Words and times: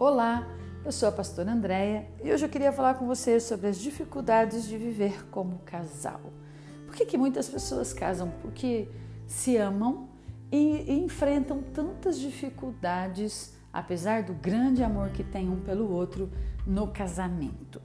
Olá, 0.00 0.46
eu 0.84 0.92
sou 0.92 1.08
a 1.08 1.12
pastora 1.12 1.50
Andréia 1.50 2.06
e 2.22 2.32
hoje 2.32 2.46
eu 2.46 2.48
queria 2.48 2.70
falar 2.70 2.94
com 2.94 3.04
você 3.04 3.40
sobre 3.40 3.66
as 3.66 3.80
dificuldades 3.80 4.68
de 4.68 4.78
viver 4.78 5.28
como 5.28 5.58
casal. 5.64 6.20
Por 6.86 6.94
que, 6.94 7.04
que 7.04 7.18
muitas 7.18 7.48
pessoas 7.48 7.92
casam? 7.92 8.32
Porque 8.40 8.88
se 9.26 9.56
amam 9.56 10.08
e, 10.52 10.84
e 10.86 11.00
enfrentam 11.00 11.60
tantas 11.74 12.16
dificuldades, 12.16 13.58
apesar 13.72 14.22
do 14.22 14.34
grande 14.34 14.84
amor 14.84 15.08
que 15.08 15.24
tem 15.24 15.48
um 15.48 15.58
pelo 15.58 15.90
outro 15.90 16.30
no 16.64 16.86
casamento. 16.86 17.82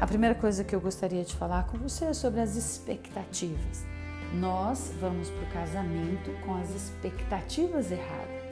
A 0.00 0.08
primeira 0.08 0.34
coisa 0.34 0.64
que 0.64 0.74
eu 0.74 0.80
gostaria 0.80 1.22
de 1.22 1.36
falar 1.36 1.68
com 1.68 1.78
você 1.78 2.06
é 2.06 2.14
sobre 2.14 2.40
as 2.40 2.56
expectativas. 2.56 3.84
Nós 4.40 4.92
vamos 5.00 5.30
para 5.30 5.44
o 5.44 5.52
casamento 5.52 6.32
com 6.44 6.56
as 6.56 6.70
expectativas 6.70 7.92
erradas 7.92 8.43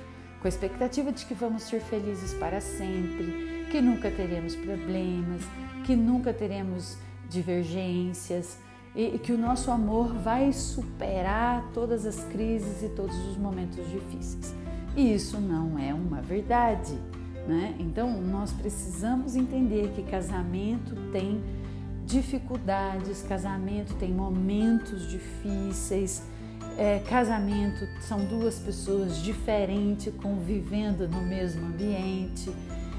com 0.42 0.48
a 0.48 0.50
expectativa 0.50 1.12
de 1.12 1.24
que 1.24 1.34
vamos 1.34 1.62
ser 1.62 1.80
felizes 1.80 2.34
para 2.34 2.60
sempre, 2.60 3.64
que 3.70 3.80
nunca 3.80 4.10
teremos 4.10 4.56
problemas, 4.56 5.40
que 5.84 5.94
nunca 5.94 6.34
teremos 6.34 6.98
divergências 7.30 8.58
e 8.92 9.18
que 9.20 9.32
o 9.32 9.38
nosso 9.38 9.70
amor 9.70 10.12
vai 10.12 10.52
superar 10.52 11.70
todas 11.72 12.04
as 12.04 12.24
crises 12.24 12.82
e 12.82 12.88
todos 12.88 13.16
os 13.28 13.36
momentos 13.36 13.88
difíceis. 13.88 14.52
E 14.96 15.14
isso 15.14 15.40
não 15.40 15.78
é 15.78 15.94
uma 15.94 16.20
verdade, 16.20 16.98
né? 17.46 17.76
Então 17.78 18.20
nós 18.20 18.52
precisamos 18.52 19.36
entender 19.36 19.92
que 19.94 20.02
casamento 20.02 20.96
tem 21.12 21.40
dificuldades, 22.04 23.22
casamento 23.22 23.94
tem 23.94 24.12
momentos 24.12 25.08
difíceis 25.08 26.24
é, 26.78 27.00
casamento 27.00 27.86
são 28.00 28.24
duas 28.24 28.58
pessoas 28.58 29.18
diferentes 29.18 30.12
convivendo 30.22 31.08
no 31.08 31.22
mesmo 31.22 31.66
ambiente. 31.66 32.52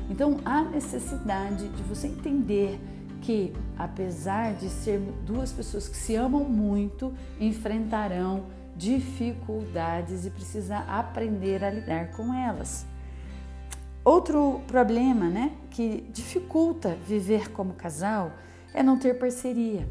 Então 0.10 0.40
há 0.46 0.64
necessidade 0.64 1.68
de 1.70 1.84
você 1.84 2.08
entender 2.08 2.80
que, 3.22 3.54
apesar 3.78 4.54
de 4.54 4.70
ser 4.70 5.00
duas 5.26 5.52
pessoas 5.52 5.88
que 5.88 5.96
se 5.96 6.16
amam 6.16 6.44
muito, 6.44 7.14
enfrentarão 7.40 8.46
dificuldades 8.76 10.26
e 10.26 10.30
precisa 10.30 10.80
aprender 10.80 11.64
a 11.64 11.70
lidar 11.70 12.12
com 12.12 12.34
elas. 12.34 12.86
Outro 14.04 14.62
problema, 14.68 15.30
né, 15.30 15.54
que 15.70 16.02
dificulta 16.12 16.98
viver 17.08 17.52
como 17.52 17.74
casal 17.74 18.34
é 18.74 18.84
não 18.84 19.00
ter 19.00 19.18
parceria. 19.18 19.88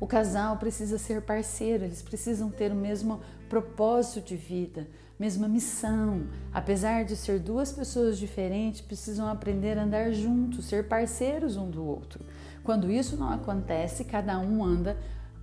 O 0.00 0.06
casal 0.06 0.56
precisa 0.56 0.96
ser 0.96 1.22
parceiro, 1.22 1.84
eles 1.84 2.02
precisam 2.02 2.50
ter 2.50 2.70
o 2.70 2.76
mesmo 2.76 3.20
propósito 3.48 4.20
de 4.20 4.36
vida, 4.36 4.86
mesma 5.18 5.48
missão. 5.48 6.28
Apesar 6.52 7.04
de 7.04 7.16
ser 7.16 7.40
duas 7.40 7.72
pessoas 7.72 8.16
diferentes, 8.16 8.80
precisam 8.80 9.28
aprender 9.28 9.76
a 9.76 9.82
andar 9.82 10.12
juntos, 10.12 10.66
ser 10.66 10.86
parceiros 10.86 11.56
um 11.56 11.68
do 11.68 11.84
outro. 11.84 12.24
Quando 12.62 12.90
isso 12.90 13.16
não 13.16 13.30
acontece, 13.30 14.04
cada 14.04 14.38
um 14.38 14.64
anda 14.64 14.96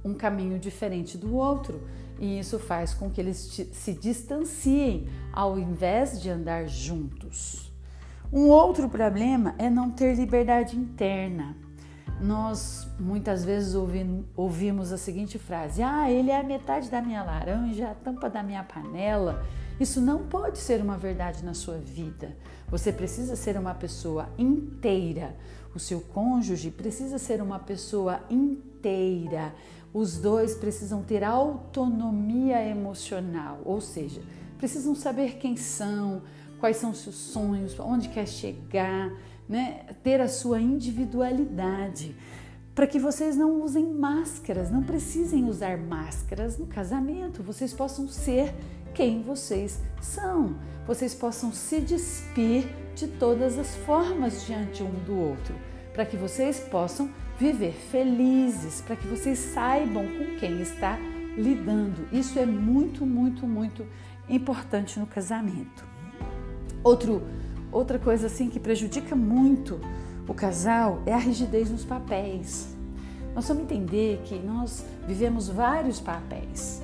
um 0.06 0.14
caminho 0.14 0.58
diferente 0.58 1.18
do 1.18 1.36
outro, 1.36 1.82
e 2.18 2.40
isso 2.40 2.58
faz 2.58 2.94
com 2.94 3.10
que 3.10 3.20
eles 3.20 3.38
se 3.74 3.94
distanciem 3.94 5.10
ao 5.34 5.60
invés 5.60 6.22
de 6.22 6.30
andar 6.30 6.66
juntos. 6.68 7.74
Um 8.32 8.48
outro 8.48 8.88
problema 8.88 9.54
é 9.58 9.70
não 9.70 9.92
ter 9.92 10.16
liberdade 10.16 10.78
interna 10.78 11.65
nós 12.22 12.88
muitas 13.00 13.44
vezes 13.44 13.76
ouvimos 14.36 14.92
a 14.92 14.98
seguinte 14.98 15.38
frase: 15.38 15.84
Ah, 15.84 16.10
ele 16.10 16.32
é 16.32 16.40
a 16.40 16.44
metade 16.44 16.90
da 16.90 17.02
minha 17.02 17.24
laranja, 17.24 17.92
a 17.92 17.94
tampa 17.94 18.30
da 18.30 18.42
minha 18.42 18.64
panela. 18.64 19.46
Isso 19.80 20.00
não 20.00 20.26
pode 20.26 20.58
ser 20.58 20.82
uma 20.82 20.98
verdade 20.98 21.44
na 21.44 21.54
sua 21.54 21.78
vida. 21.78 22.36
Você 22.70 22.94
precisa 22.94 23.36
ser 23.36 23.58
uma 23.58 23.74
pessoa 23.74 24.30
inteira. 24.40 25.36
O 25.76 25.80
seu 25.80 26.00
cônjuge 26.00 26.72
precisa 26.72 27.18
ser 27.18 27.42
uma 27.42 27.60
pessoa 27.60 28.22
inteira. 28.30 29.54
Os 29.94 30.18
dois 30.18 30.56
precisam 30.56 31.04
ter 31.04 31.24
autonomia 31.24 32.66
emocional, 32.66 33.60
ou 33.66 33.82
seja, 33.82 34.22
precisam 34.58 34.96
saber 34.96 35.38
quem 35.38 35.58
são, 35.58 36.22
quais 36.60 36.78
são 36.78 36.94
seus 36.94 37.16
sonhos, 37.16 37.78
onde 37.80 38.10
quer 38.10 38.28
chegar 38.28 39.12
né, 39.48 39.82
ter 40.04 40.20
a 40.22 40.28
sua 40.28 40.60
individualidade, 40.60 42.16
para 42.74 42.88
que 42.88 43.00
vocês 43.00 43.38
não 43.38 43.62
usem 43.62 43.86
máscaras, 43.86 44.70
não 44.70 44.84
precisem 44.84 45.46
usar 45.46 45.78
máscaras 45.78 46.58
no 46.58 46.68
casamento, 46.68 47.42
vocês 47.42 47.74
possam 47.74 48.08
ser 48.08 48.54
quem 48.94 49.22
vocês 49.22 49.80
são, 50.02 50.58
vocês 50.86 51.14
possam 51.16 51.54
se 51.54 51.80
despir 51.80 52.68
de 52.94 53.08
todas 53.08 53.58
as 53.58 53.76
formas 53.76 54.46
diante 54.46 54.84
um 54.84 54.92
do 55.06 55.18
outro, 55.18 55.56
para 55.94 56.06
que 56.06 56.18
vocês 56.18 56.60
possam 56.60 57.10
viver 57.40 57.74
felizes, 57.74 58.82
para 58.82 58.96
que 58.96 59.08
vocês 59.08 59.38
saibam 59.38 60.06
com 60.06 60.38
quem 60.38 60.62
está 60.62 60.98
lidando. 61.38 62.08
Isso 62.12 62.40
é 62.40 62.46
muito, 62.46 63.06
muito, 63.06 63.46
muito 63.46 63.86
importante 64.30 65.00
no 65.00 65.06
casamento. 65.06 65.86
Outro 66.84 67.22
Outra 67.76 68.00
coisa 68.00 68.28
assim 68.28 68.50
que 68.50 68.58
prejudica 68.58 69.18
muito 69.18 69.82
o 70.30 70.34
casal 70.34 71.02
é 71.06 71.14
a 71.14 71.18
rigidez 71.18 71.70
nos 71.70 71.84
papéis. 71.84 72.74
Nós 73.36 73.46
vamos 73.50 73.64
entender 73.64 74.22
que 74.24 74.40
nós 74.40 74.86
vivemos 75.06 75.50
vários 75.50 76.00
papéis. 76.00 76.82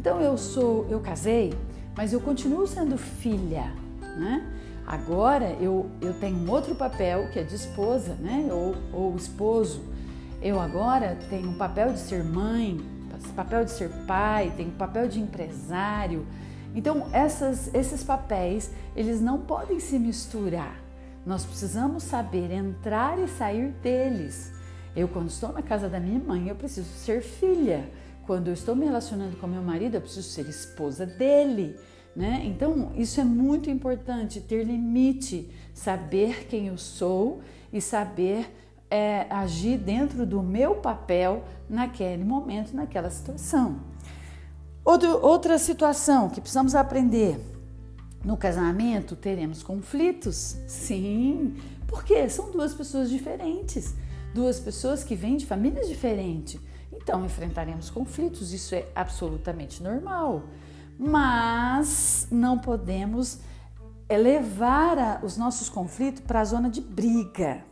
Então 0.00 0.20
eu 0.20 0.36
sou, 0.36 0.84
eu 0.90 0.98
casei, 0.98 1.54
mas 1.96 2.12
eu 2.12 2.20
continuo 2.20 2.66
sendo 2.66 2.98
filha, 2.98 3.72
né? 4.18 4.44
Agora 4.84 5.56
eu, 5.60 5.88
eu 6.00 6.12
tenho 6.14 6.36
um 6.36 6.50
outro 6.50 6.74
papel 6.74 7.28
que 7.32 7.38
é 7.38 7.44
de 7.44 7.54
esposa, 7.54 8.14
né? 8.14 8.48
Ou, 8.50 8.74
ou 8.92 9.14
esposo. 9.14 9.80
Eu 10.42 10.58
agora 10.58 11.16
tenho 11.30 11.50
um 11.50 11.54
papel 11.54 11.92
de 11.92 12.00
ser 12.00 12.24
mãe, 12.24 12.80
papel 13.36 13.64
de 13.64 13.70
ser 13.70 13.90
pai, 14.08 14.52
tenho 14.56 14.72
papel 14.72 15.06
de 15.06 15.20
empresário, 15.20 16.26
então, 16.74 17.06
essas, 17.12 17.72
esses 17.74 18.02
papéis, 18.02 18.70
eles 18.96 19.20
não 19.20 19.38
podem 19.40 19.78
se 19.78 19.98
misturar. 19.98 20.80
Nós 21.24 21.44
precisamos 21.44 22.02
saber 22.02 22.50
entrar 22.50 23.18
e 23.18 23.28
sair 23.28 23.72
deles. 23.82 24.52
Eu, 24.94 25.08
quando 25.08 25.28
estou 25.28 25.52
na 25.52 25.62
casa 25.62 25.88
da 25.88 26.00
minha 26.00 26.18
mãe, 26.18 26.48
eu 26.48 26.54
preciso 26.54 26.88
ser 26.88 27.22
filha. 27.22 27.88
Quando 28.26 28.48
eu 28.48 28.54
estou 28.54 28.74
me 28.74 28.84
relacionando 28.84 29.36
com 29.36 29.46
meu 29.46 29.62
marido, 29.62 29.94
eu 29.94 30.00
preciso 30.00 30.28
ser 30.28 30.48
esposa 30.48 31.06
dele. 31.06 31.76
Né? 32.14 32.42
Então, 32.44 32.92
isso 32.96 33.20
é 33.20 33.24
muito 33.24 33.70
importante, 33.70 34.40
ter 34.40 34.64
limite, 34.64 35.50
saber 35.72 36.46
quem 36.46 36.68
eu 36.68 36.76
sou 36.76 37.40
e 37.72 37.80
saber 37.80 38.50
é, 38.90 39.26
agir 39.30 39.78
dentro 39.78 40.26
do 40.26 40.42
meu 40.42 40.74
papel 40.74 41.44
naquele 41.68 42.22
momento, 42.22 42.74
naquela 42.74 43.08
situação. 43.08 43.80
Outro, 44.84 45.24
outra 45.24 45.58
situação 45.58 46.28
que 46.28 46.40
precisamos 46.40 46.74
aprender. 46.74 47.38
No 48.24 48.36
casamento 48.36 49.14
teremos 49.14 49.62
conflitos? 49.62 50.56
Sim, 50.66 51.56
porque 51.86 52.28
são 52.28 52.50
duas 52.50 52.74
pessoas 52.74 53.08
diferentes, 53.08 53.94
duas 54.34 54.58
pessoas 54.58 55.04
que 55.04 55.14
vêm 55.14 55.36
de 55.36 55.46
famílias 55.46 55.88
diferentes. 55.88 56.60
Então 56.92 57.24
enfrentaremos 57.24 57.90
conflitos, 57.90 58.52
isso 58.52 58.74
é 58.74 58.86
absolutamente 58.94 59.82
normal. 59.82 60.44
Mas 60.98 62.26
não 62.30 62.58
podemos 62.58 63.38
levar 64.08 65.20
os 65.24 65.36
nossos 65.36 65.68
conflitos 65.68 66.22
para 66.22 66.40
a 66.40 66.44
zona 66.44 66.68
de 66.68 66.80
briga. 66.80 67.64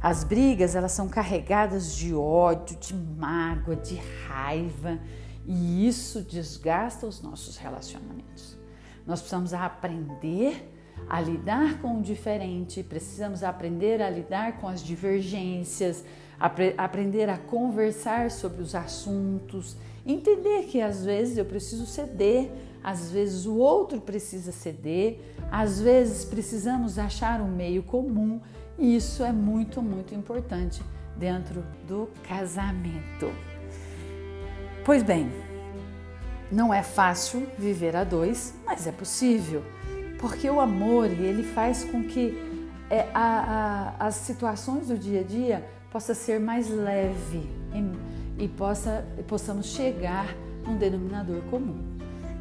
As 0.00 0.24
brigas, 0.24 0.76
elas 0.76 0.92
são 0.92 1.08
carregadas 1.08 1.96
de 1.96 2.14
ódio, 2.14 2.76
de 2.78 2.94
mágoa, 2.94 3.74
de 3.76 3.96
raiva 4.28 5.00
e 5.46 5.86
isso 5.86 6.22
desgasta 6.22 7.06
os 7.06 7.22
nossos 7.22 7.56
relacionamentos. 7.56 8.56
Nós 9.06 9.20
precisamos 9.20 9.54
aprender 9.54 10.72
a 11.08 11.20
lidar 11.20 11.80
com 11.80 11.98
o 11.98 12.02
diferente, 12.02 12.82
precisamos 12.82 13.42
aprender 13.42 14.02
a 14.02 14.10
lidar 14.10 14.58
com 14.58 14.66
as 14.66 14.82
divergências, 14.82 16.04
apre 16.38 16.74
aprender 16.76 17.28
a 17.28 17.38
conversar 17.38 18.30
sobre 18.30 18.62
os 18.62 18.74
assuntos, 18.74 19.76
entender 20.04 20.64
que 20.64 20.80
às 20.80 21.04
vezes 21.04 21.38
eu 21.38 21.44
preciso 21.44 21.86
ceder, 21.86 22.50
às 22.82 23.10
vezes 23.10 23.46
o 23.46 23.56
outro 23.56 24.00
precisa 24.00 24.50
ceder, 24.50 25.20
às 25.50 25.80
vezes 25.80 26.24
precisamos 26.24 26.98
achar 26.98 27.40
um 27.40 27.48
meio 27.48 27.82
comum, 27.82 28.40
e 28.78 28.96
isso 28.96 29.22
é 29.22 29.32
muito, 29.32 29.80
muito 29.80 30.14
importante 30.14 30.82
dentro 31.16 31.64
do 31.86 32.08
casamento. 32.22 33.30
Pois 34.84 35.02
bem, 35.02 35.30
não 36.50 36.72
é 36.72 36.82
fácil 36.82 37.46
viver 37.58 37.96
a 37.96 38.04
dois, 38.04 38.54
mas 38.64 38.86
é 38.86 38.92
possível, 38.92 39.62
porque 40.18 40.48
o 40.48 40.60
amor 40.60 41.06
ele 41.06 41.42
faz 41.42 41.84
com 41.84 42.04
que 42.04 42.36
é, 42.88 43.08
a, 43.12 43.94
a, 43.98 44.06
as 44.06 44.14
situações 44.16 44.88
do 44.88 44.96
dia 44.96 45.20
a 45.20 45.24
dia 45.24 45.64
possa 45.90 46.14
ser 46.14 46.38
mais 46.38 46.68
leve 46.68 47.48
e, 48.38 48.44
e 48.44 48.48
possa, 48.48 49.04
possamos 49.26 49.66
chegar 49.66 50.34
num 50.66 50.76
denominador 50.76 51.40
comum. 51.50 51.96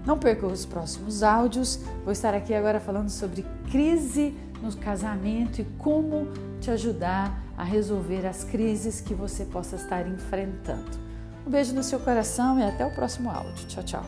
Não 0.05 0.19
perca 0.19 0.45
os 0.45 0.65
próximos 0.65 1.23
áudios. 1.23 1.79
Vou 2.03 2.11
estar 2.11 2.33
aqui 2.33 2.53
agora 2.53 2.79
falando 2.79 3.09
sobre 3.09 3.43
crise 3.71 4.37
no 4.61 4.75
casamento 4.77 5.61
e 5.61 5.65
como 5.79 6.27
te 6.61 6.69
ajudar 6.69 7.43
a 7.57 7.63
resolver 7.63 8.25
as 8.25 8.43
crises 8.43 9.01
que 9.01 9.15
você 9.15 9.45
possa 9.45 9.75
estar 9.75 10.07
enfrentando. 10.07 11.04
Um 11.45 11.51
beijo 11.51 11.75
no 11.75 11.83
seu 11.83 11.99
coração 11.99 12.59
e 12.59 12.63
até 12.63 12.83
o 12.83 12.89
próximo 12.89 13.29
áudio. 13.29 13.67
Tchau, 13.67 13.83
tchau. 13.83 14.03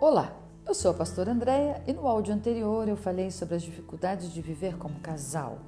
Olá, 0.00 0.36
eu 0.66 0.74
sou 0.74 0.90
a 0.90 0.94
pastora 0.94 1.30
Andréia 1.30 1.84
e 1.86 1.92
no 1.92 2.08
áudio 2.08 2.34
anterior 2.34 2.88
eu 2.88 2.96
falei 2.96 3.30
sobre 3.30 3.54
as 3.54 3.62
dificuldades 3.62 4.32
de 4.32 4.42
viver 4.42 4.76
como 4.76 4.98
casal. 4.98 5.58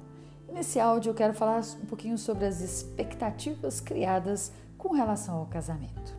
nesse 0.51 0.81
áudio 0.81 1.11
eu 1.11 1.15
quero 1.15 1.33
falar 1.33 1.61
um 1.81 1.85
pouquinho 1.85 2.17
sobre 2.17 2.45
as 2.45 2.59
expectativas 2.59 3.79
criadas 3.79 4.51
com 4.77 4.89
relação 4.93 5.37
ao 5.37 5.45
casamento. 5.45 6.13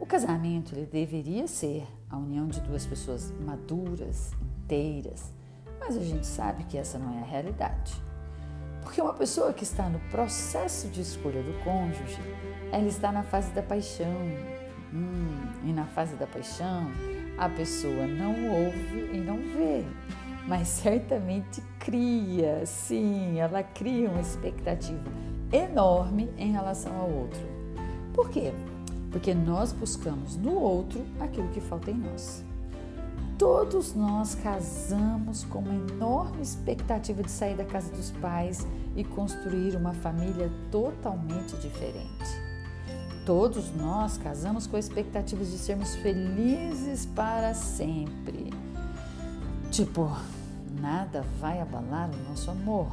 O 0.00 0.06
casamento 0.06 0.74
ele 0.74 0.84
deveria 0.84 1.46
ser 1.46 1.86
a 2.10 2.16
união 2.16 2.46
de 2.46 2.60
duas 2.60 2.86
pessoas 2.86 3.32
maduras, 3.44 4.32
inteiras, 4.64 5.32
mas 5.80 5.96
a 5.96 6.02
gente 6.02 6.26
sabe 6.26 6.64
que 6.64 6.76
essa 6.76 6.98
não 6.98 7.18
é 7.18 7.22
a 7.22 7.24
realidade. 7.24 7.94
Porque 8.82 9.00
uma 9.00 9.14
pessoa 9.14 9.52
que 9.52 9.64
está 9.64 9.88
no 9.88 9.98
processo 10.10 10.88
de 10.88 11.02
escolha 11.02 11.42
do 11.42 11.52
cônjuge, 11.62 12.20
ela 12.72 12.86
está 12.86 13.12
na 13.12 13.22
fase 13.22 13.50
da 13.52 13.62
paixão. 13.62 14.06
Hum, 14.92 15.46
e 15.64 15.72
na 15.72 15.84
fase 15.84 16.16
da 16.16 16.26
paixão, 16.26 16.90
a 17.36 17.48
pessoa 17.48 18.06
não 18.06 18.32
ouve 18.50 19.10
e 19.12 19.18
não 19.18 19.36
vê, 19.36 19.84
mas 20.46 20.68
certamente 20.68 21.62
cria, 21.78 22.64
sim, 22.64 23.38
ela 23.38 23.62
cria 23.62 24.08
uma 24.08 24.20
expectativa 24.20 25.10
enorme 25.52 26.30
em 26.38 26.52
relação 26.52 26.98
ao 26.98 27.10
outro. 27.10 27.40
Por 28.14 28.30
quê? 28.30 28.52
Porque 29.10 29.34
nós 29.34 29.72
buscamos 29.72 30.36
no 30.36 30.54
outro 30.54 31.04
aquilo 31.20 31.48
que 31.48 31.60
falta 31.60 31.90
em 31.90 31.96
nós. 31.96 32.44
Todos 33.38 33.94
nós 33.94 34.34
casamos 34.34 35.44
com 35.44 35.60
uma 35.60 35.74
enorme 35.92 36.42
expectativa 36.42 37.22
de 37.22 37.30
sair 37.30 37.56
da 37.56 37.64
casa 37.64 37.90
dos 37.92 38.10
pais 38.10 38.66
e 38.96 39.04
construir 39.04 39.76
uma 39.76 39.94
família 39.94 40.50
totalmente 40.72 41.56
diferente. 41.58 42.48
Todos 43.24 43.72
nós 43.76 44.18
casamos 44.18 44.66
com 44.66 44.76
expectativas 44.76 45.50
de 45.50 45.58
sermos 45.58 45.94
felizes 45.96 47.06
para 47.06 47.54
sempre. 47.54 48.52
Tipo, 49.70 50.10
nada 50.80 51.24
vai 51.38 51.60
abalar 51.60 52.10
o 52.10 52.28
nosso 52.28 52.50
amor. 52.50 52.88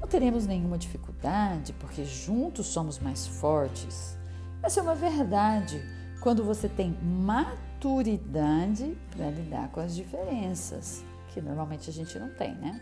Não 0.00 0.06
teremos 0.06 0.46
nenhuma 0.46 0.78
dificuldade 0.78 1.72
porque 1.80 2.04
juntos 2.04 2.66
somos 2.66 2.98
mais 2.98 3.26
fortes. 3.26 4.16
Essa 4.64 4.80
é 4.80 4.82
uma 4.82 4.94
verdade 4.94 5.78
quando 6.22 6.42
você 6.42 6.70
tem 6.70 6.96
maturidade 7.02 8.96
para 9.10 9.28
lidar 9.28 9.70
com 9.70 9.78
as 9.78 9.94
diferenças, 9.94 11.04
que 11.28 11.42
normalmente 11.42 11.90
a 11.90 11.92
gente 11.92 12.18
não 12.18 12.30
tem, 12.30 12.54
né? 12.54 12.80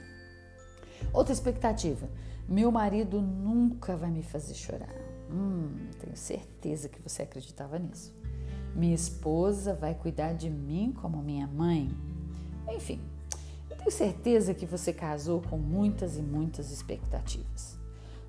Outra 1.12 1.32
expectativa: 1.32 2.08
meu 2.48 2.70
marido 2.70 3.20
nunca 3.20 3.96
vai 3.96 4.12
me 4.12 4.22
fazer 4.22 4.54
chorar. 4.54 4.94
Hum, 5.28 5.88
tenho 5.98 6.16
certeza 6.16 6.88
que 6.88 7.02
você 7.02 7.22
acreditava 7.22 7.80
nisso. 7.80 8.14
Minha 8.76 8.94
esposa 8.94 9.74
vai 9.74 9.92
cuidar 9.92 10.34
de 10.34 10.48
mim 10.48 10.94
como 11.02 11.20
minha 11.20 11.48
mãe. 11.48 11.90
Enfim, 12.68 13.00
eu 13.68 13.76
tenho 13.76 13.90
certeza 13.90 14.54
que 14.54 14.66
você 14.66 14.92
casou 14.92 15.42
com 15.42 15.58
muitas 15.58 16.16
e 16.16 16.22
muitas 16.22 16.70
expectativas. 16.70 17.81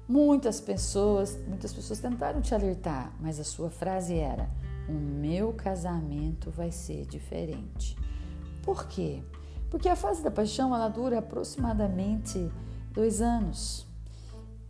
Muitas 0.08 0.60
pessoas, 0.60 1.40
muitas 1.48 1.72
pessoas 1.72 2.00
tentaram 2.00 2.42
te 2.42 2.54
alertar, 2.54 3.14
mas 3.22 3.40
a 3.40 3.44
sua 3.44 3.70
frase 3.70 4.16
era: 4.16 4.50
"O 4.90 4.92
meu 4.92 5.54
casamento 5.54 6.52
vai 6.52 6.72
ser 6.72 7.06
diferente". 7.06 7.96
Por 8.62 8.86
quê? 8.88 9.24
Porque 9.70 9.88
a 9.88 9.96
fase 9.96 10.22
da 10.22 10.30
paixão 10.30 10.76
ela 10.76 10.90
dura 10.90 11.20
aproximadamente 11.20 12.52
dois 12.92 13.22
anos 13.22 13.88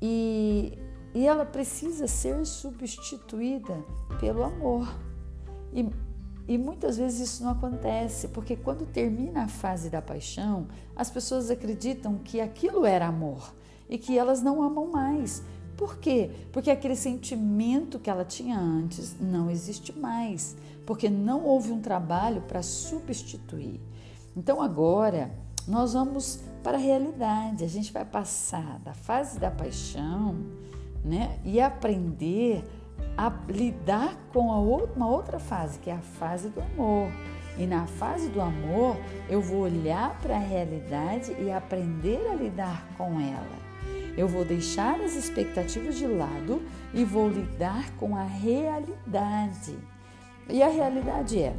e, 0.01 0.77
e 1.13 1.25
ela 1.25 1.45
precisa 1.45 2.07
ser 2.07 2.45
substituída 2.45 3.83
pelo 4.19 4.43
amor. 4.43 4.87
E, 5.73 5.89
e 6.47 6.57
muitas 6.57 6.97
vezes 6.97 7.31
isso 7.31 7.43
não 7.43 7.51
acontece, 7.51 8.27
porque 8.29 8.55
quando 8.55 8.85
termina 8.85 9.43
a 9.43 9.47
fase 9.47 9.89
da 9.89 10.01
paixão, 10.01 10.67
as 10.95 11.09
pessoas 11.09 11.49
acreditam 11.49 12.17
que 12.19 12.39
aquilo 12.39 12.85
era 12.85 13.07
amor 13.07 13.53
e 13.93 13.97
que 13.99 14.17
elas 14.17 14.41
não 14.41 14.63
amam 14.63 14.87
mais. 14.87 15.43
Por 15.77 15.99
quê? 15.99 16.31
Porque 16.51 16.71
aquele 16.71 16.95
sentimento 16.95 17.99
que 17.99 18.09
ela 18.09 18.25
tinha 18.25 18.57
antes 18.57 19.15
não 19.19 19.51
existe 19.51 19.95
mais, 19.95 20.57
porque 20.83 21.11
não 21.11 21.45
houve 21.45 21.71
um 21.71 21.79
trabalho 21.79 22.41
para 22.41 22.63
substituir. 22.63 23.79
Então 24.35 24.63
agora 24.63 25.31
nós 25.67 25.93
vamos 25.93 26.39
para 26.63 26.75
a 26.75 26.81
realidade, 26.81 27.63
a 27.63 27.67
gente 27.67 27.93
vai 27.93 28.03
passar 28.03 28.79
da 28.79 28.95
fase 28.95 29.39
da 29.39 29.51
paixão, 29.51 30.37
né, 31.05 31.37
e 31.45 31.61
aprender 31.61 32.63
a 33.15 33.31
lidar 33.47 34.17
com 34.33 34.47
outra, 34.47 34.95
uma 34.95 35.07
outra 35.07 35.37
fase, 35.37 35.77
que 35.77 35.91
é 35.91 35.93
a 35.93 36.01
fase 36.01 36.49
do 36.49 36.61
amor. 36.61 37.11
E 37.59 37.67
na 37.67 37.85
fase 37.85 38.29
do 38.29 38.41
amor, 38.41 38.97
eu 39.29 39.39
vou 39.39 39.61
olhar 39.61 40.19
para 40.19 40.35
a 40.35 40.39
realidade 40.39 41.31
e 41.39 41.51
aprender 41.51 42.27
a 42.31 42.33
lidar 42.33 42.87
com 42.97 43.19
ela. 43.19 43.72
Eu 44.15 44.27
vou 44.27 44.45
deixar 44.45 44.99
as 45.01 45.15
expectativas 45.15 45.95
de 45.95 46.05
lado 46.05 46.61
e 46.93 47.03
vou 47.03 47.29
lidar 47.29 47.91
com 47.97 48.15
a 48.15 48.23
realidade. 48.23 49.77
E 50.49 50.61
a 50.61 50.69
realidade 50.69 51.41
é: 51.41 51.55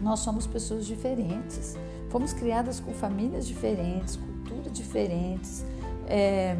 nós 0.00 0.20
somos 0.20 0.46
pessoas 0.46 0.86
diferentes, 0.86 1.76
fomos 2.08 2.32
criadas 2.32 2.80
com 2.80 2.92
famílias 2.92 3.46
diferentes, 3.46 4.16
culturas 4.16 4.72
diferentes, 4.72 5.64
é, 6.08 6.56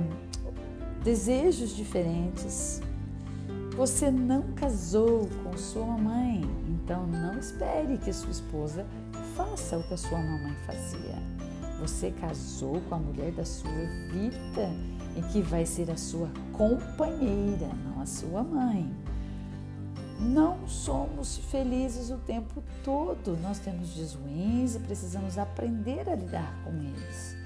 desejos 1.03 1.75
diferentes. 1.75 2.81
Você 3.77 4.11
não 4.11 4.43
casou 4.53 5.29
com 5.43 5.57
sua 5.57 5.87
mamãe, 5.87 6.43
então 6.69 7.07
não 7.07 7.39
espere 7.39 7.97
que 7.99 8.13
sua 8.13 8.31
esposa 8.31 8.87
faça 9.35 9.79
o 9.79 9.83
que 9.85 9.95
a 9.95 9.97
sua 9.97 10.19
mamãe 10.19 10.55
fazia. 10.67 11.17
Você 11.81 12.11
casou 12.11 12.79
com 12.89 12.97
a 12.97 12.99
mulher 12.99 13.33
da 13.33 13.45
sua 13.45 13.71
vida 14.13 14.71
e 15.17 15.23
que 15.23 15.43
vai 15.43 15.67
ser 15.67 15.91
a 15.91 15.97
sua 15.97 16.31
companheira, 16.53 17.69
não 17.85 18.01
a 18.01 18.07
sua 18.07 18.43
mãe. 18.43 18.91
Não 20.21 20.69
somos 20.69 21.39
felizes 21.51 22.11
o 22.11 22.19
tempo 22.19 22.63
todo, 22.85 23.39
nós 23.39 23.59
temos 23.59 23.95
dias 23.95 24.15
ruins 24.15 24.75
e 24.75 24.81
precisamos 24.81 25.39
aprender 25.39 26.09
a 26.11 26.15
lidar 26.15 26.63
com 26.63 26.73
eles. 26.75 27.41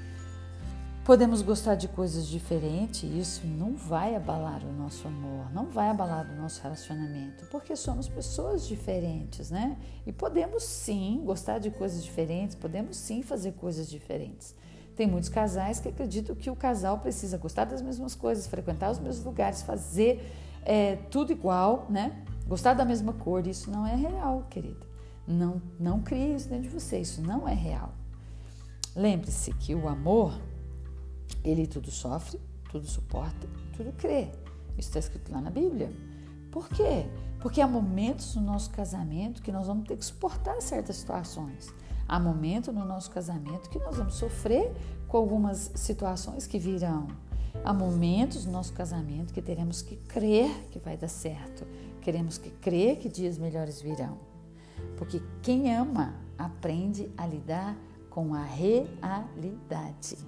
Podemos 1.05 1.43
gostar 1.43 1.75
de 1.75 1.87
coisas 1.87 2.27
diferentes 2.27 3.03
e 3.03 3.19
isso 3.19 3.47
não 3.47 3.75
vai 3.75 4.17
abalar 4.17 4.65
o 4.65 4.73
nosso 4.73 5.07
amor, 5.07 5.53
não 5.53 5.67
vai 5.67 5.91
abalar 5.91 6.27
o 6.31 6.35
nosso 6.35 6.63
relacionamento, 6.63 7.45
porque 7.51 7.77
somos 7.77 8.09
pessoas 8.09 8.67
diferentes, 8.67 9.51
né? 9.51 9.77
E 10.07 10.13
podemos 10.13 10.65
sim 10.65 11.21
gostar 11.23 11.59
de 11.59 11.71
coisas 11.71 12.03
diferentes, 12.03 12.57
podemos 12.57 12.97
sim 12.97 13.23
fazer 13.23 13.53
coisas 13.53 13.91
diferentes. 13.91 14.55
Tem 14.97 15.07
muitos 15.07 15.29
casais 15.29 15.81
que 15.81 15.89
acreditam 15.89 16.37
que 16.37 16.49
o 16.49 16.57
casal 16.57 16.99
precisa 16.99 17.37
gostar 17.37 17.65
das 17.65 17.83
mesmas 17.83 18.15
coisas, 18.15 18.47
frequentar 18.47 18.91
os 18.91 18.99
mesmos 18.99 19.25
lugares, 19.25 19.63
fazer 19.63 20.33
é, 20.65 20.97
tudo 21.11 21.33
igual, 21.33 21.87
né? 21.91 22.25
Gostar 22.47 22.75
da 22.75 22.85
mesma 22.85 23.13
cor. 23.13 23.47
Isso 23.47 23.71
não 23.71 23.87
é 23.87 23.95
real, 23.95 24.47
querida. 24.49 24.87
Não, 25.27 25.61
não 25.81 26.01
crie 26.01 26.35
isso 26.35 26.49
dentro 26.49 26.69
de 26.69 26.69
você. 26.69 26.99
Isso 26.99 27.21
não 27.23 27.49
é 27.49 27.55
real. 27.55 27.93
Lembre-se 28.95 29.53
que 29.55 29.75
o 29.75 29.89
amor, 29.89 30.41
ele 31.43 31.67
tudo 31.67 31.91
sofre, 31.91 32.41
tudo 32.71 32.87
suporta, 32.87 33.49
tudo 33.77 33.93
crê. 33.93 34.29
Isso 34.79 34.89
está 34.89 35.01
escrito 35.01 35.33
lá 35.33 35.41
na 35.41 35.51
Bíblia. 35.51 35.93
Por 36.53 36.69
quê? 36.69 37.07
Porque 37.41 37.61
há 37.61 37.67
momentos 37.67 38.37
no 38.37 38.43
nosso 38.43 38.71
casamento 38.71 39.43
que 39.43 39.51
nós 39.51 39.67
vamos 39.67 39.89
ter 39.89 39.97
que 39.97 40.05
suportar 40.05 40.61
certas 40.61 40.97
situações. 40.97 41.75
Há 42.09 42.21
momento 42.21 42.73
no 42.73 42.85
nosso 42.85 43.11
casamento 43.11 43.71
que 43.71 43.79
nós 43.79 43.97
vamos 43.97 44.15
sofrer 44.15 44.73
com 45.09 45.17
algumas 45.17 45.73
situações 45.75 46.47
que 46.47 46.59
virão. 46.59 47.09
Há 47.65 47.73
momentos 47.73 48.45
no 48.45 48.53
nosso 48.53 48.73
casamento 48.73 49.33
que 49.33 49.41
teremos 49.41 49.81
que 49.81 49.97
crer 49.97 50.51
que 50.71 50.79
vai 50.79 50.97
dar 50.97 51.09
certo. 51.09 51.67
Queremos 52.01 52.37
que 52.37 52.51
crer 52.51 52.99
que 52.99 53.09
dias 53.09 53.39
melhores 53.39 53.81
virão. 53.81 54.19
Porque 54.97 55.23
quem 55.43 55.75
ama 55.75 56.15
aprende 56.37 57.11
a 57.17 57.27
lidar 57.27 57.77
com 58.11 58.35
a 58.35 58.43
realidade. 58.43 60.19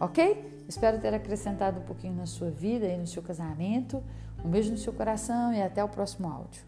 Ok? 0.00 0.64
Espero 0.68 1.00
ter 1.00 1.14
acrescentado 1.14 1.80
um 1.80 1.84
pouquinho 1.84 2.14
na 2.14 2.26
sua 2.26 2.50
vida 2.50 2.86
e 2.86 2.96
no 2.96 3.06
seu 3.06 3.22
casamento. 3.22 4.02
Um 4.44 4.50
beijo 4.50 4.72
no 4.72 4.78
seu 4.78 4.92
coração 4.92 5.52
e 5.52 5.62
até 5.62 5.84
o 5.84 5.88
próximo 5.88 6.28
áudio. 6.28 6.62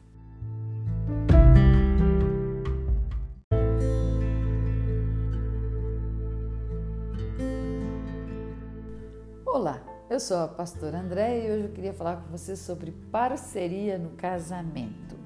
Olá, 9.54 9.80
eu 10.11 10.18
sou 10.18 10.38
a 10.38 10.49
pastora 10.49 10.99
André 10.99 11.46
e 11.46 11.49
hoje 11.52 11.64
eu 11.66 11.70
queria 11.70 11.92
falar 11.92 12.16
com 12.16 12.28
você 12.28 12.56
sobre 12.56 12.90
parceria 12.90 13.96
no 13.96 14.11
casamento. 14.16 15.16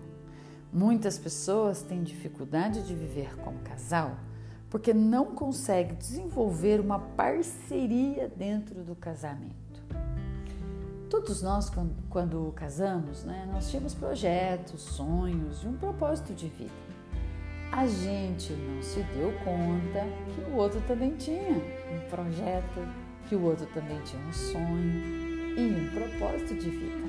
Muitas 0.70 1.18
pessoas 1.18 1.80
têm 1.80 2.02
dificuldade 2.02 2.82
de 2.82 2.94
viver 2.94 3.34
como 3.38 3.58
casal 3.60 4.18
porque 4.68 4.92
não 4.92 5.34
conseguem 5.34 5.94
desenvolver 5.94 6.78
uma 6.78 6.98
parceria 6.98 8.28
dentro 8.28 8.84
do 8.84 8.94
casamento. 8.94 9.82
Todos 11.08 11.40
nós, 11.40 11.72
quando 12.10 12.52
casamos, 12.54 13.24
né, 13.24 13.48
nós 13.50 13.70
tínhamos 13.70 13.94
projetos, 13.94 14.82
sonhos 14.82 15.64
e 15.64 15.68
um 15.68 15.78
propósito 15.78 16.34
de 16.34 16.48
vida 16.48 16.88
a 17.70 17.86
gente 17.86 18.52
não 18.52 18.82
se 18.82 19.02
deu 19.02 19.32
conta 19.44 20.06
que 20.34 20.50
o 20.50 20.56
outro 20.56 20.80
também 20.86 21.14
tinha 21.16 21.52
um 21.52 22.10
projeto, 22.10 22.80
que 23.28 23.36
o 23.36 23.42
outro 23.42 23.66
também 23.66 24.00
tinha 24.02 24.22
um 24.22 24.32
sonho 24.32 25.56
e 25.56 25.60
um 25.60 25.90
propósito 25.90 26.54
de 26.54 26.70
vida. 26.70 27.08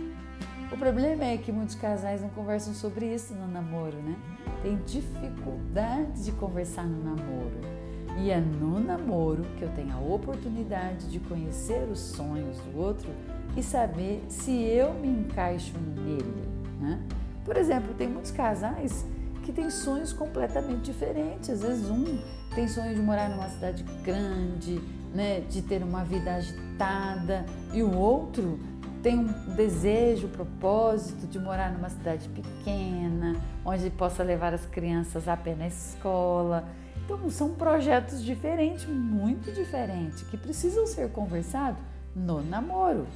O 0.72 0.78
problema 0.78 1.24
é 1.24 1.38
que 1.38 1.52
muitos 1.52 1.76
casais 1.76 2.22
não 2.22 2.30
conversam 2.30 2.74
sobre 2.74 3.14
isso 3.14 3.34
no 3.34 3.48
namoro, 3.48 3.98
né? 3.98 4.16
Tem 4.62 4.78
dificuldade 4.86 6.26
de 6.26 6.32
conversar 6.34 6.84
no 6.84 7.04
namoro. 7.04 7.60
E 8.18 8.30
é 8.30 8.40
no 8.40 8.80
namoro 8.80 9.44
que 9.58 9.64
eu 9.64 9.70
tenho 9.70 9.94
a 9.94 10.00
oportunidade 10.00 11.10
de 11.10 11.20
conhecer 11.22 11.88
os 11.90 12.00
sonhos 12.00 12.58
do 12.60 12.78
outro 12.78 13.10
e 13.56 13.64
saber 13.64 14.24
se 14.28 14.52
eu 14.52 14.94
me 14.94 15.08
encaixo 15.08 15.74
nele, 15.96 16.48
né? 16.80 17.00
Por 17.46 17.56
exemplo, 17.58 17.94
tem 17.96 18.08
muitos 18.08 18.32
casais 18.32 19.06
que 19.44 19.52
tem 19.52 19.70
sonhos 19.70 20.14
completamente 20.14 20.92
diferentes. 20.92 21.50
Às 21.50 21.62
vezes 21.62 21.90
um 21.90 22.20
tem 22.54 22.68
sonho 22.68 22.94
de 22.94 23.02
morar 23.02 23.30
numa 23.30 23.48
cidade 23.50 23.84
grande, 24.04 24.82
né, 25.14 25.42
de 25.42 25.62
ter 25.62 25.84
uma 25.84 26.04
vida 26.04 26.36
agitada, 26.36 27.46
e 27.74 27.82
o 27.82 27.96
outro 27.96 28.60
tem 29.02 29.18
um 29.18 29.56
desejo, 29.56 30.28
um 30.28 30.32
propósito 30.32 31.26
de 31.28 31.40
morar 31.40 31.72
numa 31.72 31.90
cidade 31.90 32.28
pequena, 32.30 33.36
onde 33.66 33.90
possa 33.90 34.24
levar 34.24 34.54
as 34.54 34.66
crianças 34.66 35.28
a 35.28 35.38
pé 35.38 35.56
na 35.56 35.68
escola. 35.68 36.68
Então 37.06 37.30
são 37.30 37.56
projetos 37.56 38.24
diferentes, 38.24 38.86
muito 38.86 39.52
diferentes, 39.52 40.24
que 40.24 40.38
precisam 40.38 40.86
ser 40.86 41.10
conversados 41.12 41.82
no 42.16 42.42
namoro. 42.44 43.08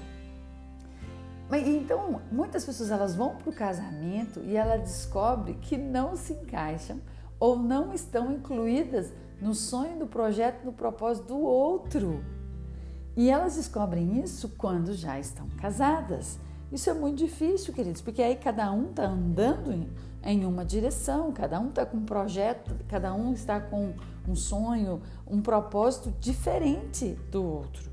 Então, 1.51 2.21
muitas 2.31 2.65
pessoas 2.65 2.89
elas 2.89 3.15
vão 3.15 3.35
para 3.35 3.49
o 3.49 3.53
casamento 3.53 4.39
e 4.43 4.55
ela 4.55 4.77
descobre 4.77 5.53
que 5.61 5.77
não 5.77 6.15
se 6.15 6.33
encaixam 6.33 6.99
ou 7.39 7.57
não 7.57 7.93
estão 7.93 8.31
incluídas 8.31 9.11
no 9.41 9.53
sonho, 9.53 9.99
do 9.99 10.07
projeto, 10.07 10.63
no 10.63 10.73
propósito 10.73 11.27
do 11.27 11.39
outro. 11.39 12.23
E 13.15 13.29
elas 13.29 13.55
descobrem 13.55 14.21
isso 14.21 14.49
quando 14.57 14.93
já 14.93 15.19
estão 15.19 15.47
casadas. 15.57 16.39
Isso 16.71 16.89
é 16.89 16.93
muito 16.93 17.19
difícil, 17.19 17.73
queridos, 17.73 18.01
porque 18.01 18.21
aí 18.21 18.35
cada 18.35 18.71
um 18.71 18.89
está 18.89 19.05
andando 19.05 19.87
em 20.23 20.45
uma 20.45 20.65
direção, 20.65 21.31
cada 21.31 21.59
um 21.59 21.69
está 21.69 21.85
com 21.85 21.97
um 21.97 22.05
projeto, 22.05 22.75
cada 22.87 23.13
um 23.13 23.33
está 23.33 23.59
com 23.59 23.93
um 24.27 24.35
sonho, 24.35 25.01
um 25.27 25.41
propósito 25.41 26.11
diferente 26.19 27.17
do 27.29 27.43
outro. 27.43 27.91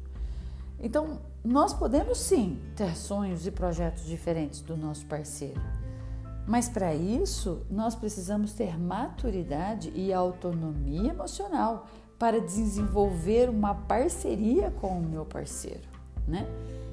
Então, 0.79 1.21
nós 1.45 1.75
podemos 1.75 2.19
sim 2.19 2.59
ter 2.77 2.97
sonhos 2.97 3.47
e 3.47 3.51
projetos 3.51 4.05
diferentes 4.07 4.61
do 4.61 4.77
nosso 4.77 5.05
parceiro, 5.07 5.61
mas 6.51 6.69
para 6.69 6.93
isso 6.93 7.65
nós 7.71 7.95
precisamos 7.95 8.53
ter 8.53 8.77
maturidade 8.77 9.93
e 9.95 10.13
autonomia 10.13 11.11
emocional 11.11 11.87
para 12.19 12.41
desenvolver 12.41 13.49
uma 13.49 13.73
parceria 13.73 14.69
com 14.73 14.99
o 14.99 15.01
meu 15.01 15.25
parceiro, 15.25 15.89
né? 16.27 16.45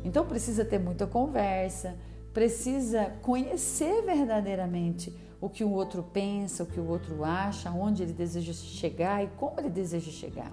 Então 0.05 0.23
precisa 0.27 0.63
ter 0.63 0.77
muita 0.77 1.07
conversa, 1.07 1.95
precisa 2.31 3.11
conhecer 3.23 4.03
verdadeiramente 4.03 5.11
o 5.41 5.49
que 5.49 5.63
o 5.63 5.71
outro 5.71 6.03
pensa, 6.03 6.61
o 6.61 6.67
que 6.67 6.79
o 6.79 6.87
outro 6.87 7.25
acha, 7.25 7.71
onde 7.71 8.03
ele 8.03 8.13
deseja 8.13 8.53
chegar 8.53 9.23
e 9.23 9.27
como 9.37 9.59
ele 9.59 9.71
deseja 9.71 10.11
chegar 10.11 10.51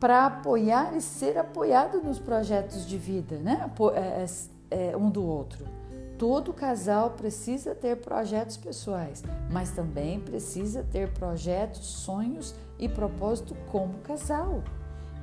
para 0.00 0.26
apoiar 0.26 0.96
e 0.96 1.00
ser 1.00 1.38
apoiado 1.38 2.02
nos 2.02 2.18
projetos 2.18 2.84
de 2.84 2.98
vida, 2.98 3.36
né? 3.36 3.70
É, 3.94 4.26
é, 4.74 4.90
é, 4.90 4.96
um 4.96 5.08
do 5.08 5.24
outro. 5.24 5.79
Todo 6.20 6.52
casal 6.52 7.12
precisa 7.12 7.74
ter 7.74 7.96
projetos 7.96 8.58
pessoais, 8.58 9.22
mas 9.50 9.70
também 9.70 10.20
precisa 10.20 10.82
ter 10.92 11.10
projetos, 11.14 11.86
sonhos 11.86 12.54
e 12.78 12.90
propósito 12.90 13.56
como 13.72 13.94
casal. 14.00 14.62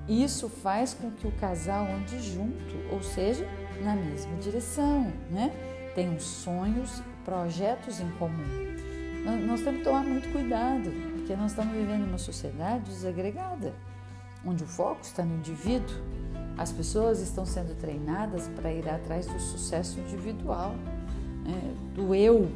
Isso 0.09 0.49
faz 0.49 0.95
com 0.95 1.11
que 1.11 1.27
o 1.27 1.31
casal 1.33 1.85
ande 1.85 2.19
junto, 2.19 2.75
ou 2.91 3.03
seja, 3.03 3.47
na 3.83 3.95
mesma 3.95 4.37
direção, 4.37 5.13
né? 5.29 5.51
Tenham 5.93 6.19
sonhos, 6.19 7.03
projetos 7.23 7.99
em 7.99 8.09
comum. 8.13 8.75
Nós 9.45 9.61
temos 9.61 9.77
que 9.77 9.83
tomar 9.83 10.03
muito 10.03 10.31
cuidado, 10.31 10.89
porque 11.15 11.35
nós 11.35 11.51
estamos 11.51 11.75
vivendo 11.75 12.07
uma 12.07 12.17
sociedade 12.17 12.89
desagregada 12.89 13.71
onde 14.45 14.63
o 14.63 14.67
foco 14.67 15.01
está 15.01 15.23
no 15.23 15.35
indivíduo, 15.35 15.95
as 16.57 16.71
pessoas 16.71 17.21
estão 17.21 17.45
sendo 17.45 17.75
treinadas 17.75 18.49
para 18.55 18.73
ir 18.73 18.89
atrás 18.89 19.27
do 19.27 19.39
sucesso 19.39 19.99
individual, 19.99 20.75
né, 21.45 21.75
do 21.93 22.15
eu. 22.15 22.49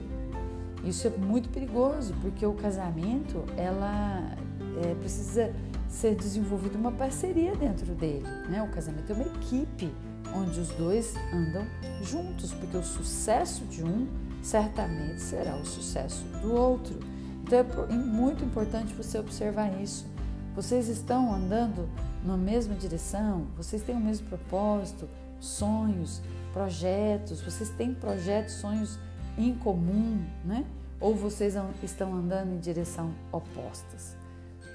Isso 0.84 1.08
é 1.08 1.12
muito 1.12 1.50
perigoso, 1.50 2.14
porque 2.22 2.44
o 2.46 2.54
casamento 2.54 3.44
ela 3.56 4.36
é, 4.84 4.96
precisa 4.96 5.54
ser 5.88 6.16
desenvolvida 6.16 6.78
uma 6.78 6.92
parceria 6.92 7.56
dentro 7.56 7.94
dele. 7.94 8.26
Né? 8.50 8.64
O 8.64 8.70
casamento 8.70 9.12
é 9.12 9.16
uma 9.16 9.26
equipe 9.26 9.94
onde 10.34 10.60
os 10.60 10.70
dois 10.70 11.14
andam 11.32 11.68
juntos, 12.02 12.54
porque 12.54 12.78
o 12.78 12.84
sucesso 12.84 13.64
de 13.66 13.84
um 13.84 14.08
certamente 14.42 15.22
será 15.22 15.56
o 15.56 15.66
sucesso 15.66 16.24
do 16.42 16.54
outro. 16.54 16.98
Então 17.44 17.60
é 17.60 17.94
muito 17.94 18.44
importante 18.44 18.94
você 18.94 19.20
observar 19.20 19.80
isso. 19.82 20.08
Vocês 20.56 20.88
estão 20.88 21.34
andando 21.34 21.88
na 22.24 22.38
mesma 22.38 22.76
direção? 22.76 23.48
Vocês 23.56 23.82
têm 23.82 23.96
o 23.96 24.00
mesmo 24.00 24.28
propósito, 24.28 25.08
sonhos, 25.40 26.22
projetos? 26.54 27.42
Vocês 27.42 27.70
têm 27.70 27.94
projetos, 27.94 28.56
sonhos 28.56 29.00
em 29.38 29.54
comum, 29.54 30.24
né? 30.46 30.66
Ou 31.00 31.16
vocês 31.16 31.56
estão 31.82 32.14
andando 32.14 32.54
em 32.54 32.60
direção 32.60 33.14
opostas? 33.32 34.16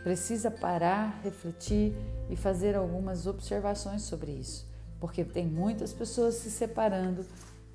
Precisa 0.02 0.50
parar, 0.50 1.20
refletir 1.22 1.92
e 2.28 2.36
fazer 2.36 2.76
algumas 2.76 3.26
observações 3.26 4.02
sobre 4.02 4.32
isso, 4.32 4.66
porque 5.00 5.24
tem 5.24 5.46
muitas 5.46 5.92
pessoas 5.92 6.34
se 6.34 6.50
separando 6.50 7.24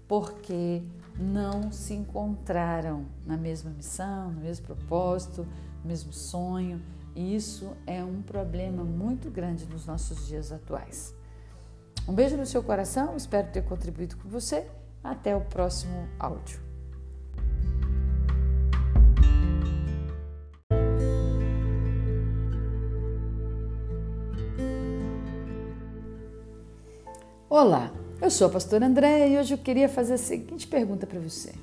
porque 0.07 0.81
não 1.17 1.71
se 1.71 1.93
encontraram 1.93 3.05
na 3.25 3.37
mesma 3.37 3.69
missão, 3.69 4.31
no 4.31 4.41
mesmo 4.41 4.65
propósito, 4.65 5.47
no 5.81 5.87
mesmo 5.87 6.11
sonho 6.11 6.81
e 7.15 7.35
isso 7.35 7.75
é 7.85 8.03
um 8.03 8.21
problema 8.21 8.83
muito 8.83 9.29
grande 9.29 9.65
nos 9.65 9.85
nossos 9.85 10.27
dias 10.27 10.51
atuais. 10.51 11.13
Um 12.07 12.13
beijo 12.13 12.37
no 12.37 12.45
seu 12.45 12.63
coração, 12.63 13.15
espero 13.15 13.51
ter 13.51 13.63
contribuído 13.63 14.17
com 14.17 14.29
você. 14.29 14.67
Até 15.03 15.35
o 15.35 15.41
próximo 15.41 16.07
áudio. 16.19 16.59
Olá, 27.49 27.91
eu 28.21 28.29
sou 28.31 28.47
a 28.47 28.49
pastora 28.49 28.85
Andréia 28.85 29.27
e 29.27 29.37
hoje 29.37 29.53
eu 29.53 29.57
queria 29.57 29.89
fazer 29.89 30.13
a 30.13 30.17
seguinte 30.17 30.67
pergunta 30.67 31.05
para 31.05 31.19
você: 31.19 31.53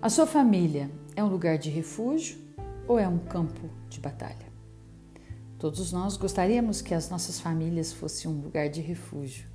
A 0.00 0.08
sua 0.08 0.26
família 0.26 0.90
é 1.16 1.24
um 1.24 1.28
lugar 1.28 1.58
de 1.58 1.70
refúgio 1.70 2.38
ou 2.86 2.98
é 2.98 3.08
um 3.08 3.18
campo 3.18 3.68
de 3.88 4.00
batalha? 4.00 4.52
Todos 5.58 5.92
nós 5.92 6.16
gostaríamos 6.16 6.82
que 6.82 6.94
as 6.94 7.08
nossas 7.08 7.40
famílias 7.40 7.92
fossem 7.92 8.30
um 8.30 8.40
lugar 8.40 8.68
de 8.68 8.80
refúgio. 8.80 9.46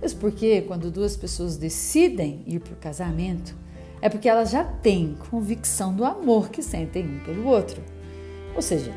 Mas 0.00 0.14
porque 0.14 0.62
quando 0.62 0.90
duas 0.90 1.16
pessoas 1.16 1.56
decidem 1.56 2.42
ir 2.46 2.60
para 2.60 2.72
o 2.72 2.76
casamento, 2.76 3.54
é 4.00 4.08
porque 4.08 4.28
elas 4.28 4.50
já 4.50 4.64
têm 4.64 5.16
convicção 5.30 5.94
do 5.94 6.04
amor 6.04 6.48
que 6.48 6.62
sentem 6.62 7.06
um 7.06 7.20
pelo 7.20 7.46
outro. 7.46 7.82
Ou 8.56 8.62
seja, 8.62 8.92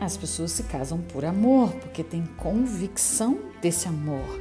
as 0.00 0.16
pessoas 0.16 0.52
se 0.52 0.62
casam 0.62 0.98
por 1.00 1.24
amor, 1.24 1.72
porque 1.74 2.02
têm 2.02 2.24
convicção 2.36 3.38
desse 3.60 3.88
amor. 3.88 4.40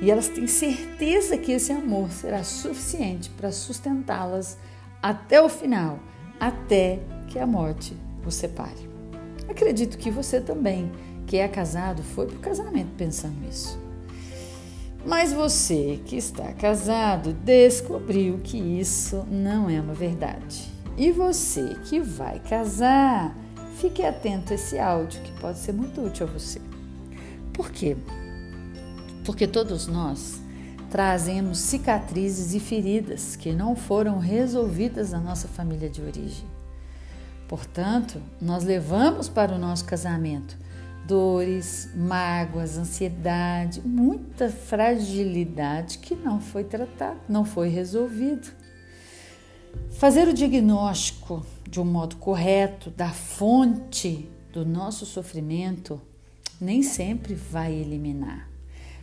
E 0.00 0.10
elas 0.10 0.28
têm 0.28 0.46
certeza 0.46 1.38
que 1.38 1.52
esse 1.52 1.72
amor 1.72 2.10
será 2.10 2.44
suficiente 2.44 3.30
para 3.30 3.50
sustentá-las 3.50 4.58
até 5.00 5.40
o 5.40 5.48
final, 5.48 5.98
até 6.38 7.00
que 7.32 7.38
a 7.38 7.46
morte 7.46 7.96
os 8.26 8.34
separe. 8.34 8.90
Acredito 9.48 9.96
que 9.96 10.10
você 10.10 10.38
também, 10.38 10.92
que 11.26 11.38
é 11.38 11.48
casado, 11.48 12.02
foi 12.02 12.26
para 12.26 12.36
o 12.36 12.40
casamento 12.40 12.90
pensando 12.96 13.40
nisso. 13.40 13.80
Mas 15.04 15.32
você 15.32 15.98
que 16.04 16.16
está 16.16 16.52
casado 16.52 17.32
descobriu 17.32 18.38
que 18.38 18.58
isso 18.58 19.24
não 19.30 19.68
é 19.68 19.80
uma 19.80 19.94
verdade. 19.94 20.70
E 20.96 21.10
você 21.10 21.74
que 21.86 21.98
vai 21.98 22.38
casar, 22.38 23.34
fique 23.78 24.02
atento 24.02 24.52
a 24.52 24.54
esse 24.54 24.78
áudio 24.78 25.22
que 25.22 25.32
pode 25.40 25.58
ser 25.58 25.72
muito 25.72 26.02
útil 26.02 26.28
a 26.28 26.30
você. 26.30 26.60
Por 27.54 27.70
quê? 27.70 27.96
Porque 29.24 29.46
todos 29.46 29.86
nós 29.86 30.40
trazemos 30.90 31.58
cicatrizes 31.58 32.54
e 32.54 32.60
feridas 32.60 33.36
que 33.36 33.52
não 33.52 33.74
foram 33.74 34.18
resolvidas 34.18 35.12
na 35.12 35.18
nossa 35.18 35.48
família 35.48 35.88
de 35.88 36.02
origem. 36.02 36.61
Portanto, 37.52 38.18
nós 38.40 38.64
levamos 38.64 39.28
para 39.28 39.54
o 39.54 39.58
nosso 39.58 39.84
casamento 39.84 40.56
dores, 41.06 41.90
mágoas, 41.94 42.78
ansiedade, 42.78 43.82
muita 43.82 44.48
fragilidade 44.48 45.98
que 45.98 46.14
não 46.14 46.40
foi 46.40 46.64
tratada, 46.64 47.20
não 47.28 47.44
foi 47.44 47.68
resolvido. 47.68 48.50
Fazer 49.90 50.28
o 50.28 50.32
diagnóstico 50.32 51.44
de 51.68 51.78
um 51.78 51.84
modo 51.84 52.16
correto 52.16 52.88
da 52.88 53.10
fonte 53.10 54.30
do 54.50 54.64
nosso 54.64 55.04
sofrimento 55.04 56.00
nem 56.58 56.82
sempre 56.82 57.34
vai 57.34 57.74
eliminar, 57.74 58.48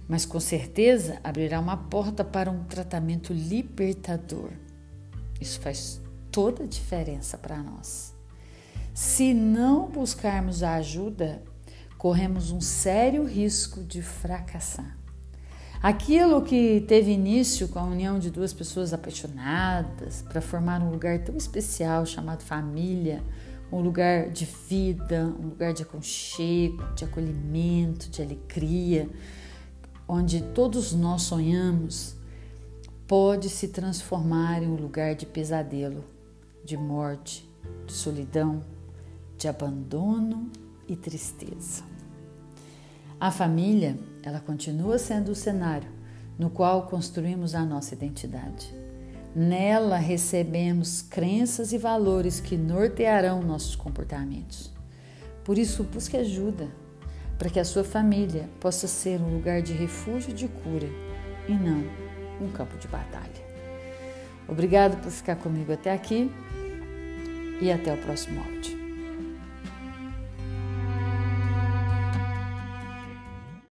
mas 0.08 0.26
com 0.26 0.40
certeza 0.40 1.20
abrirá 1.24 1.60
uma 1.60 1.78
porta 1.78 2.24
para 2.24 2.50
um 2.50 2.64
tratamento 2.64 3.32
libertador. 3.32 4.50
Isso 5.40 5.60
faz 5.60 6.02
toda 6.32 6.64
a 6.64 6.68
diferença 6.68 7.38
para 7.38 7.62
nós. 7.62 8.18
Se 9.02 9.34
não 9.34 9.88
buscarmos 9.88 10.62
a 10.62 10.74
ajuda, 10.74 11.42
corremos 11.98 12.52
um 12.52 12.60
sério 12.60 13.24
risco 13.24 13.82
de 13.82 14.02
fracassar. 14.02 14.98
Aquilo 15.82 16.42
que 16.42 16.82
teve 16.86 17.12
início 17.12 17.70
com 17.70 17.80
a 17.80 17.86
união 17.86 18.20
de 18.20 18.30
duas 18.30 18.52
pessoas 18.52 18.92
apaixonadas 18.94 20.22
para 20.24 20.42
formar 20.42 20.82
um 20.82 20.92
lugar 20.92 21.18
tão 21.24 21.38
especial 21.38 22.06
chamado 22.06 22.44
família, 22.44 23.24
um 23.72 23.80
lugar 23.80 24.32
de 24.32 24.44
vida, 24.44 25.34
um 25.40 25.48
lugar 25.48 25.72
de 25.72 25.84
aconchego, 25.84 26.84
de 26.94 27.06
acolhimento, 27.06 28.10
de 28.10 28.22
alegria, 28.22 29.10
onde 30.10 30.42
todos 30.42 30.92
nós 30.92 31.22
sonhamos, 31.22 32.18
pode 33.08 33.48
se 33.48 33.70
transformar 33.70 34.62
em 34.62 34.68
um 34.68 34.76
lugar 34.76 35.16
de 35.16 35.26
pesadelo, 35.26 36.04
de 36.66 36.76
morte, 36.76 37.50
de 37.88 37.94
solidão, 37.94 38.62
de 39.40 39.48
abandono 39.48 40.52
e 40.86 40.98
tristeza. 40.98 41.82
A 43.18 43.32
família, 43.32 43.98
ela 44.22 44.40
continua 44.40 44.98
sendo 45.00 45.32
o 45.32 45.36
cenário 45.36 45.90
no 46.38 46.50
qual 46.50 46.88
construímos 46.88 47.56
a 47.56 47.66
nossa 47.66 47.96
identidade. 47.96 48.74
Nela 49.34 49.98
recebemos 49.98 51.02
crenças 51.02 51.72
e 51.72 51.78
valores 51.78 52.40
que 52.40 52.58
nortearão 52.58 53.42
nossos 53.42 53.76
comportamentos. 53.76 54.72
Por 55.44 55.58
isso, 55.58 55.84
busque 55.84 56.18
ajuda 56.18 56.68
para 57.38 57.50
que 57.50 57.60
a 57.60 57.66
sua 57.66 57.84
família 57.84 58.50
possa 58.60 58.88
ser 58.88 59.22
um 59.22 59.34
lugar 59.34 59.62
de 59.62 59.72
refúgio 59.72 60.32
e 60.32 60.34
de 60.34 60.48
cura 60.48 60.88
e 61.48 61.54
não 61.54 61.84
um 62.42 62.52
campo 62.52 62.78
de 62.78 62.88
batalha. 62.88 63.50
Obrigado 64.48 65.02
por 65.02 65.12
ficar 65.12 65.38
comigo 65.38 65.72
até 65.72 65.94
aqui 65.94 66.30
e 67.62 67.72
até 67.72 67.94
o 67.94 67.98
próximo 67.98 68.42
áudio. 68.42 68.79